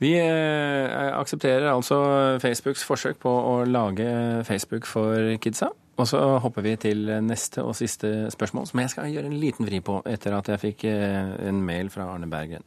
Vi 0.00 0.14
eh, 0.16 1.18
aksepterer 1.18 1.66
altså 1.74 1.98
Facebooks 2.40 2.84
forsøk 2.88 3.18
på 3.20 3.30
å 3.30 3.56
lage 3.68 4.06
Facebook 4.48 4.86
for 4.88 5.34
kidsa. 5.42 5.68
Og 6.00 6.08
så 6.08 6.18
hopper 6.40 6.64
vi 6.64 6.76
til 6.80 7.10
neste 7.20 7.60
og 7.60 7.74
siste 7.76 8.30
spørsmål, 8.32 8.70
som 8.70 8.80
jeg 8.80 8.92
skal 8.94 9.10
gjøre 9.12 9.28
en 9.28 9.40
liten 9.42 9.68
vri 9.68 9.82
på 9.84 9.98
etter 10.08 10.32
at 10.32 10.48
jeg 10.48 10.62
fikk 10.62 10.84
eh, 10.88 11.34
en 11.50 11.60
mail 11.64 11.92
fra 11.92 12.08
Arne 12.14 12.30
Berggren. 12.30 12.64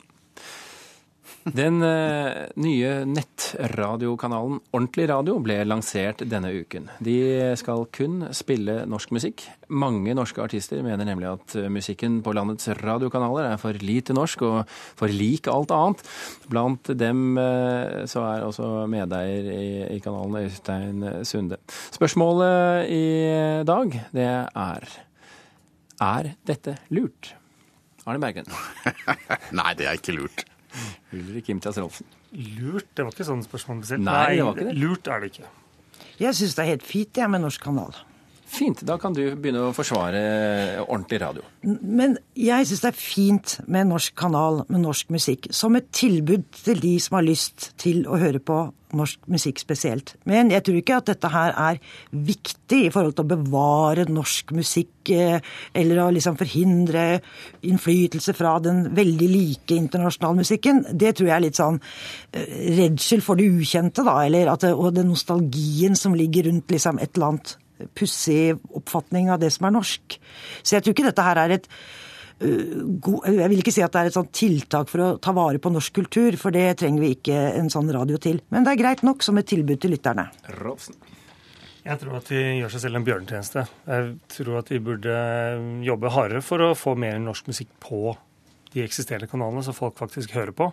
Den 1.43 1.81
eh, 1.83 2.45
nye 2.63 2.91
nettradiokanalen 3.03 4.61
Ordentlig 4.71 5.09
radio 5.11 5.35
ble 5.43 5.57
lansert 5.67 6.23
denne 6.31 6.53
uken. 6.55 6.87
De 7.03 7.17
skal 7.59 7.83
kun 7.91 8.29
spille 8.35 8.83
norsk 8.87 9.11
musikk. 9.15 9.43
Mange 9.67 10.15
norske 10.15 10.39
artister 10.43 10.79
mener 10.85 11.03
nemlig 11.07 11.27
at 11.33 11.57
musikken 11.67 12.21
på 12.23 12.31
landets 12.37 12.69
radiokanaler 12.79 13.49
er 13.49 13.59
for 13.59 13.75
lite 13.83 14.15
norsk 14.15 14.45
og 14.47 14.71
for 14.71 15.11
lik 15.11 15.49
alt 15.51 15.73
annet. 15.75 16.05
Blant 16.47 16.93
dem 16.95 17.35
eh, 17.41 18.05
så 18.07 18.23
er 18.29 18.47
også 18.47 18.87
medeier 18.91 19.91
i 19.91 19.99
kanalen 20.03 20.45
Øystein 20.45 21.03
Sunde. 21.27 21.59
Spørsmålet 21.91 22.87
i 22.87 23.05
dag, 23.67 23.99
det 24.15 24.31
er 24.31 24.89
Er 25.99 26.33
dette 26.47 26.77
lurt? 26.89 27.35
Arne 28.07 28.19
Bergen. 28.19 28.47
Nei, 29.59 29.73
det 29.75 29.87
er 29.87 29.99
ikke 29.99 30.15
lurt. 30.15 30.47
Ulrik 31.13 31.49
Imtias 31.53 31.77
Rolfsen. 31.77 32.07
Lurt? 32.33 32.89
Det 32.95 33.05
var 33.05 33.13
ikke 33.13 33.27
sånn 33.27 33.43
spørsmål 33.45 33.83
bestilt. 33.83 34.05
Nei, 34.07 34.37
det 34.37 34.47
var 34.47 34.57
ikke 34.57 34.69
det. 34.71 34.77
Lurt 34.81 35.09
er 35.11 35.23
det 35.23 35.31
ikke. 35.33 35.51
Jeg 36.21 36.37
syns 36.37 36.57
det 36.57 36.63
er 36.63 36.71
helt 36.73 36.87
fint 36.87 37.21
jeg, 37.21 37.29
med 37.33 37.43
norsk 37.45 37.63
kanal. 37.63 37.95
Fint. 38.53 38.83
Da 38.85 38.99
kan 39.01 39.15
du 39.15 39.23
begynne 39.33 39.63
å 39.65 39.73
forsvare 39.73 40.19
ordentlig 40.83 41.19
radio. 41.23 41.45
Men 41.63 42.19
jeg 42.37 42.69
syns 42.69 42.83
det 42.83 42.91
er 42.91 42.99
fint 42.99 43.55
med 43.65 43.89
norsk 43.89 44.13
kanal 44.19 44.61
med 44.67 44.83
norsk 44.83 45.09
musikk. 45.13 45.49
Som 45.55 45.79
et 45.79 45.89
tilbud 45.95 46.45
til 46.61 46.81
de 46.83 46.93
som 47.01 47.17
har 47.17 47.25
lyst 47.25 47.71
til 47.81 48.05
å 48.05 48.19
høre 48.21 48.43
på 48.43 48.67
norsk 48.93 49.23
musikk 49.31 49.57
spesielt. 49.57 50.13
Men 50.29 50.51
jeg 50.53 50.63
tror 50.65 50.77
ikke 50.77 50.97
at 50.99 51.07
dette 51.09 51.31
her 51.33 51.55
er 51.57 51.79
viktig 52.13 52.79
i 52.85 52.91
forhold 52.93 53.15
til 53.17 53.25
å 53.25 53.31
bevare 53.31 54.05
norsk 54.05 54.53
musikk, 54.53 55.09
eh, 55.09 55.39
eller 55.73 56.03
å 56.03 56.11
liksom 56.13 56.37
forhindre 56.37 57.21
innflytelse 57.65 58.35
fra 58.37 58.59
den 58.59 58.93
veldig 58.93 59.29
like 59.31 59.73
internasjonale 59.73 60.43
musikken. 60.43 60.85
Det 60.93 61.15
tror 61.15 61.31
jeg 61.31 61.35
er 61.35 61.45
litt 61.47 61.57
sånn 61.57 61.81
eh, 62.33 62.53
redsel 62.77 63.25
for 63.25 63.39
det 63.39 63.49
ukjente, 63.49 64.05
da. 64.05 64.19
Eller 64.27 64.53
at 64.53 64.69
og 64.69 64.93
den 64.93 65.09
nostalgien 65.09 65.97
som 65.97 66.13
ligger 66.13 66.51
rundt 66.51 66.69
liksom 66.69 67.01
et 67.01 67.17
eller 67.17 67.33
annet 67.33 67.57
pussig 67.95 68.55
oppfatning 68.75 69.31
av 69.33 69.41
det 69.43 69.51
som 69.55 69.67
er 69.67 69.75
norsk. 69.75 70.17
Så 70.61 70.77
jeg 70.77 70.85
tror 70.85 70.95
ikke 70.95 71.07
dette 71.09 71.27
her 71.27 71.43
er 71.43 71.59
et 71.59 71.69
Jeg 72.43 73.49
vil 73.49 73.61
ikke 73.61 73.71
si 73.71 73.83
at 73.85 73.93
det 73.93 74.01
er 74.01 74.09
et 74.09 74.15
sånt 74.17 74.33
tiltak 74.35 74.89
for 74.91 74.99
å 74.99 75.09
ta 75.21 75.31
vare 75.31 75.61
på 75.63 75.71
norsk 75.71 75.93
kultur, 75.95 76.35
for 76.35 76.51
det 76.51 76.79
trenger 76.81 76.99
vi 76.99 77.11
ikke 77.15 77.37
en 77.59 77.69
sånn 77.71 77.91
radio 77.93 78.17
til. 78.19 78.41
Men 78.51 78.65
det 78.65 78.73
er 78.73 78.81
greit 78.81 79.03
nok 79.05 79.23
som 79.23 79.37
et 79.39 79.47
tilbud 79.47 79.79
til 79.79 79.93
lytterne. 79.93 80.25
Rolfsen. 80.59 80.97
Jeg 81.83 81.99
tror 81.99 82.17
at 82.17 82.29
de 82.31 82.41
gjør 82.41 82.71
seg 82.73 82.83
selv 82.85 82.99
en 82.99 83.05
bjørnetjeneste. 83.07 83.63
Jeg 83.87 84.11
tror 84.31 84.59
at 84.61 84.69
de 84.71 84.79
burde 84.83 85.15
jobbe 85.83 86.11
hardere 86.15 86.43
for 86.43 86.63
å 86.63 86.75
få 86.79 86.95
mer 86.99 87.17
norsk 87.19 87.49
musikk 87.51 87.73
på 87.83 88.15
de 88.73 88.83
eksisterende 88.85 89.27
kanalene, 89.29 89.63
så 89.65 89.75
folk 89.75 89.97
faktisk 89.99 90.31
hører 90.35 90.55
på. 90.55 90.69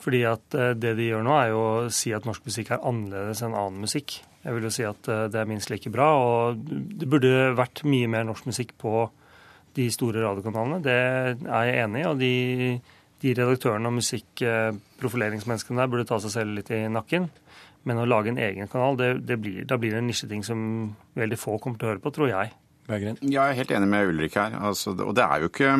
Fordi 0.00 0.22
at 0.28 0.56
eh, 0.56 0.74
det 0.80 0.94
de 0.98 1.10
gjør 1.10 1.24
nå, 1.26 1.36
er 1.36 1.52
jo 1.52 1.60
å 1.60 1.88
si 1.92 2.12
at 2.16 2.26
norsk 2.28 2.46
musikk 2.48 2.72
er 2.72 2.84
annerledes 2.88 3.42
enn 3.44 3.56
annen 3.56 3.84
musikk. 3.84 4.20
Jeg 4.40 4.56
vil 4.56 4.64
jo 4.64 4.72
si 4.72 4.86
at 4.88 5.10
eh, 5.12 5.26
det 5.32 5.42
er 5.42 5.50
minst 5.50 5.72
like 5.72 5.92
bra, 5.92 6.08
og 6.16 6.62
det 6.64 7.08
burde 7.10 7.50
vært 7.58 7.84
mye 7.88 8.08
mer 8.10 8.24
norsk 8.28 8.48
musikk 8.48 8.72
på 8.80 9.04
de 9.76 9.86
store 9.92 10.24
radiokanalene. 10.24 10.80
Det 10.82 10.96
er 10.96 11.68
jeg 11.68 11.82
enig 11.84 12.02
i, 12.02 12.08
og 12.08 12.22
de, 12.22 12.32
de 13.22 13.34
redaktørene 13.36 13.92
og 13.92 13.98
musikkprofileringsmenneskene 14.00 15.82
der 15.82 15.92
burde 15.92 16.08
ta 16.08 16.18
seg 16.22 16.34
selv 16.38 16.56
litt 16.56 16.72
i 16.74 16.86
nakken. 16.90 17.28
Men 17.88 18.00
å 18.00 18.08
lage 18.08 18.32
en 18.32 18.40
egen 18.40 18.68
kanal, 18.68 18.98
det, 19.00 19.12
det 19.28 19.38
blir, 19.40 19.62
da 19.68 19.78
blir 19.80 19.94
det 19.94 20.02
en 20.02 20.10
nisjeting 20.10 20.42
som 20.44 20.58
veldig 21.16 21.38
få 21.40 21.56
kommer 21.62 21.80
til 21.80 21.88
å 21.88 21.92
høre 21.94 22.04
på, 22.04 22.12
tror 22.12 22.32
jeg. 22.32 22.52
Berggren. 22.90 23.20
Ja, 23.22 23.46
jeg 23.48 23.54
er 23.54 23.60
helt 23.62 23.72
enig 23.76 23.88
med 23.92 24.10
Ulrik 24.10 24.36
her. 24.36 24.56
Altså, 24.58 24.92
og 24.96 25.14
det 25.16 25.24
er 25.24 25.44
jo 25.44 25.48
ikke 25.52 25.72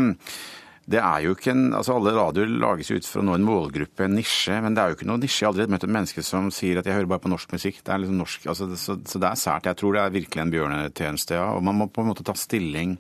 det 0.91 0.99
er 0.99 1.23
jo 1.23 1.37
ikke 1.37 1.53
en, 1.53 1.69
altså 1.77 1.95
Alle 1.95 2.13
radioer 2.17 2.51
lages 2.51 2.91
ut 2.91 3.07
for 3.07 3.23
å 3.23 3.27
nå 3.27 3.37
en 3.37 3.47
målgruppe, 3.47 4.07
en 4.07 4.17
nisje. 4.19 4.57
Men 4.65 4.75
det 4.75 4.83
er 4.83 4.91
jo 4.91 4.99
ikke 4.99 5.07
noen 5.11 5.23
nisje. 5.23 5.39
Jeg 5.43 5.47
har 5.47 5.53
aldri 5.53 5.67
møtt 5.71 5.87
et 5.87 5.93
menneske 5.95 6.25
som 6.27 6.49
sier 6.55 6.81
at 6.81 6.89
jeg 6.89 6.97
hører 6.97 7.11
bare 7.13 7.23
på 7.23 7.31
norsk 7.31 7.53
musikk. 7.55 7.83
Det 7.87 7.95
er 7.95 8.03
liksom 8.03 8.19
norsk, 8.19 8.49
altså, 8.51 8.67
så, 8.75 8.97
så 9.07 9.21
det 9.23 9.29
er 9.29 9.39
sært. 9.39 9.69
Jeg 9.71 9.79
tror 9.79 9.95
det 9.95 10.03
er 10.03 10.17
virkelig 10.17 10.43
en 10.43 10.55
bjørnetjeneste, 10.55 11.39
ja. 11.39 11.51
Og 11.55 11.63
man 11.69 11.79
må 11.79 11.87
på 11.93 12.03
en 12.03 12.11
måte 12.11 12.27
ta 12.27 12.35
stilling. 12.39 12.97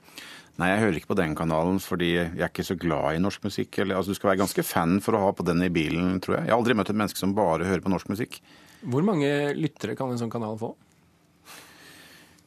Nei, 0.60 0.68
jeg 0.70 0.82
hører 0.84 1.00
ikke 1.00 1.12
på 1.14 1.18
den 1.18 1.34
kanalen 1.38 1.78
fordi 1.82 2.12
jeg 2.12 2.36
er 2.36 2.50
ikke 2.50 2.66
så 2.68 2.76
glad 2.78 3.16
i 3.16 3.22
norsk 3.24 3.48
musikk. 3.48 3.80
Eller, 3.80 3.98
altså, 3.98 4.14
du 4.14 4.20
skal 4.20 4.32
være 4.32 4.42
ganske 4.44 4.66
fan 4.66 5.00
for 5.02 5.16
å 5.16 5.24
ha 5.24 5.32
på 5.34 5.46
den 5.50 5.66
i 5.66 5.72
bilen, 5.72 6.20
tror 6.22 6.38
jeg. 6.38 6.46
Jeg 6.46 6.54
har 6.54 6.60
aldri 6.60 6.78
møtt 6.78 6.92
et 6.94 7.00
menneske 7.00 7.18
som 7.18 7.34
bare 7.34 7.66
hører 7.66 7.82
på 7.82 7.94
norsk 7.94 8.12
musikk. 8.12 8.38
Hvor 8.86 9.02
mange 9.04 9.28
lyttere 9.58 9.98
kan 9.98 10.12
en 10.12 10.20
sånn 10.20 10.32
kanal 10.32 10.60
få? 10.60 10.76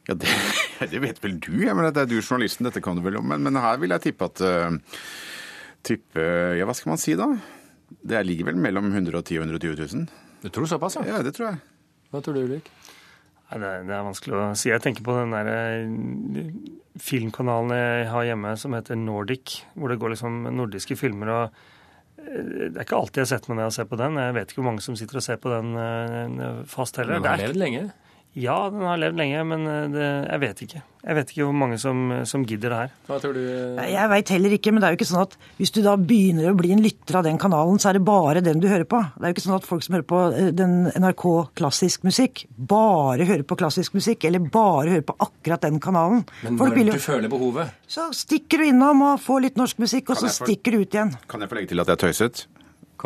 Ja, 0.08 0.16
det, 0.20 0.28
det 0.92 1.00
vet 1.00 1.20
vel 1.24 1.38
du? 1.40 1.52
Jeg 1.64 1.76
mener, 1.76 1.92
det 1.94 2.04
er 2.04 2.10
du 2.10 2.18
journalisten, 2.20 2.66
dette 2.68 2.82
kan 2.84 2.98
du 2.98 3.04
vel 3.04 3.18
om. 3.20 3.28
Men, 3.32 3.44
men 3.46 3.60
her 3.60 3.78
vil 3.80 3.94
jeg 3.94 4.10
tippe 4.10 4.28
at 4.28 4.42
uh, 4.44 5.04
tippe, 5.84 6.24
Ja, 6.58 6.66
hva 6.68 6.76
skal 6.76 6.94
man 6.94 7.00
si 7.00 7.16
da? 7.18 7.30
Det 8.04 8.20
ligger 8.26 8.50
vel 8.50 8.60
mellom 8.60 8.90
110 8.92 9.38
og 9.38 9.46
120 9.46 9.78
000? 9.80 10.08
Du 10.44 10.50
tror 10.52 10.68
såpass, 10.68 10.98
ja? 10.98 11.06
Ja, 11.08 11.22
det 11.24 11.34
tror 11.36 11.52
jeg. 11.52 11.62
Hva 12.12 12.20
tror 12.24 12.36
du, 12.36 12.42
Ulrik? 12.44 12.68
Nei, 13.48 13.60
det, 13.60 13.68
er, 13.68 13.84
det 13.88 13.94
er 13.96 14.06
vanskelig 14.06 14.36
å 14.36 14.46
si. 14.58 14.70
Jeg 14.72 14.82
tenker 14.84 15.04
på 15.06 15.14
den 15.16 15.32
der 15.32 15.48
eh, 15.52 16.48
filmkanalen 17.00 17.72
jeg 17.76 18.08
har 18.12 18.26
hjemme 18.28 18.54
som 18.60 18.76
heter 18.76 18.98
Nordic, 18.98 19.60
hvor 19.76 19.92
det 19.92 19.98
går 20.02 20.14
liksom 20.14 20.42
nordiske 20.56 20.96
filmer. 21.00 21.32
og 21.32 22.24
eh, 22.24 22.70
Det 22.72 22.72
er 22.74 22.84
ikke 22.86 23.00
alltid 23.00 23.22
jeg 23.22 23.28
har 23.28 23.32
sett 23.34 23.48
meg 23.48 23.60
ned 23.60 23.70
og 23.70 23.76
ser 23.76 23.88
på 23.88 24.00
den. 24.00 24.20
Jeg 24.20 24.36
vet 24.36 24.52
ikke 24.52 24.60
hvor 24.60 24.68
mange 24.72 24.84
som 24.84 24.96
sitter 25.00 25.20
og 25.20 25.26
ser 25.28 25.40
på 25.40 25.52
den 25.52 25.76
fast 26.72 27.00
heller. 27.00 27.20
Du 27.20 27.28
har 27.30 27.40
Det 27.40 27.48
levd 27.48 27.60
lenge. 27.60 27.84
Ja, 28.34 28.56
den 28.66 28.82
har 28.82 28.98
levd 28.98 29.18
lenge, 29.20 29.42
men 29.46 29.66
eh, 29.70 29.84
det, 29.92 30.06
jeg 30.26 30.42
vet 30.42 30.62
ikke. 30.64 30.80
Jeg 31.04 31.16
vet 31.18 31.30
ikke 31.30 31.44
hvor 31.46 31.56
mange 31.60 31.76
som, 31.78 32.00
som 32.26 32.42
gidder 32.48 32.72
det 32.72 32.78
her. 32.80 32.94
Hva 33.06 33.18
tror 33.22 33.36
du? 33.36 33.42
Jeg 33.78 34.10
veit 34.10 34.32
heller 34.34 34.56
ikke, 34.56 34.72
men 34.72 34.82
det 34.82 34.88
er 34.88 34.94
jo 34.94 34.98
ikke 34.98 35.08
sånn 35.10 35.22
at 35.22 35.36
hvis 35.60 35.72
du 35.76 35.78
da 35.84 35.92
begynner 36.00 36.50
å 36.50 36.56
bli 36.58 36.72
en 36.74 36.82
lytter 36.82 37.20
av 37.20 37.28
den 37.28 37.38
kanalen, 37.38 37.78
så 37.78 37.92
er 37.92 37.98
det 37.98 38.02
bare 38.08 38.42
den 38.42 38.62
du 38.64 38.66
hører 38.70 38.88
på. 38.90 39.02
Det 39.14 39.22
er 39.22 39.30
jo 39.30 39.36
ikke 39.36 39.44
sånn 39.46 39.58
at 39.58 39.68
folk 39.68 39.86
som 39.86 39.98
hører 39.98 40.08
på 40.10 40.24
eh, 40.32 40.50
den 40.56 40.74
NRK 40.90 41.26
klassisk 41.60 42.08
musikk, 42.08 42.44
bare 42.74 43.28
hører 43.30 43.46
på 43.46 43.60
klassisk 43.62 43.94
musikk, 43.94 44.26
eller 44.26 44.50
bare 44.58 44.96
hører 44.96 45.06
på 45.06 45.18
akkurat 45.28 45.68
den 45.68 45.78
kanalen. 45.84 46.26
Men 46.42 46.58
Folk 46.58 46.74
når 46.80 46.98
du 46.98 47.06
føler 47.06 47.30
behovet 47.30 47.80
så 47.94 48.08
stikker 48.16 48.64
du 48.64 48.70
innom 48.72 49.04
og 49.12 49.22
får 49.22 49.46
litt 49.46 49.60
norsk 49.60 49.78
musikk, 49.84 50.10
og 50.10 50.18
så 50.18 50.26
for... 50.26 50.48
stikker 50.48 50.74
du 50.74 50.82
ut 50.82 50.98
igjen. 50.98 51.14
Kan 51.30 51.44
jeg 51.44 51.52
få 51.52 51.60
legge 51.60 51.74
til 51.76 51.84
at 51.84 51.94
jeg 51.94 52.02
tøyset? 52.08 52.46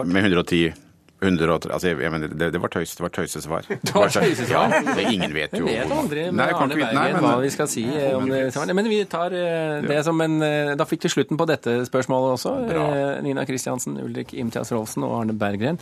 Med 0.07 0.23
110 0.23 0.88
130, 1.21 1.73
altså 1.75 1.89
jeg, 1.89 1.99
jeg 2.05 2.13
mener, 2.15 2.31
det, 2.31 2.49
det 2.55 2.61
var 2.63 2.71
tøys, 2.71 2.93
det 2.95 3.03
var 3.03 3.11
tøysesvar. 3.17 3.65
Det 3.89 3.95
var 3.95 4.13
tøysesvar? 4.15 4.75
Ja, 4.75 4.83
det, 4.95 5.07
ingen 5.13 5.33
vet 5.35 5.57
jo. 5.59 5.65
Vi 5.67 5.75
vet 5.75 5.91
aldri 5.91 6.27
med 6.29 6.39
Nei, 6.39 6.47
Arne 6.55 6.77
Bergen 6.77 6.95
nei, 6.95 7.07
men- 7.17 7.25
hva 7.25 7.33
vi 7.43 7.51
skal 7.51 7.71
si 7.73 7.83
om 8.15 8.29
det. 8.31 8.77
Men 8.79 8.91
vi 8.93 9.01
tar 9.11 9.35
eh, 9.35 9.81
det 9.89 9.99
som 10.07 10.21
en 10.23 10.37
eh, 10.47 10.75
Da 10.79 10.87
fikk 10.87 11.09
vi 11.09 11.11
slutten 11.17 11.41
på 11.41 11.47
dette 11.51 11.75
spørsmålet 11.89 12.37
også. 12.37 12.55
Bra. 12.71 12.87
Eh, 12.95 13.11
Nina 13.27 13.43
Kristiansen, 13.49 13.99
Ulrik 14.05 14.33
Imtias 14.39 14.71
Rolfsen 14.75 15.03
og 15.09 15.17
Arne 15.23 15.35
Berggren. 15.39 15.81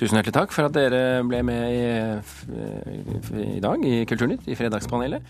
Tusen 0.00 0.16
hjertelig 0.16 0.32
takk 0.38 0.54
for 0.56 0.64
at 0.70 0.72
dere 0.72 1.20
ble 1.28 1.42
med 1.44 1.76
i, 1.76 3.50
i 3.56 3.60
dag 3.60 3.84
i 3.84 3.98
Kulturnytt, 4.08 4.46
i 4.48 4.56
Fredagspanelet. 4.56 5.20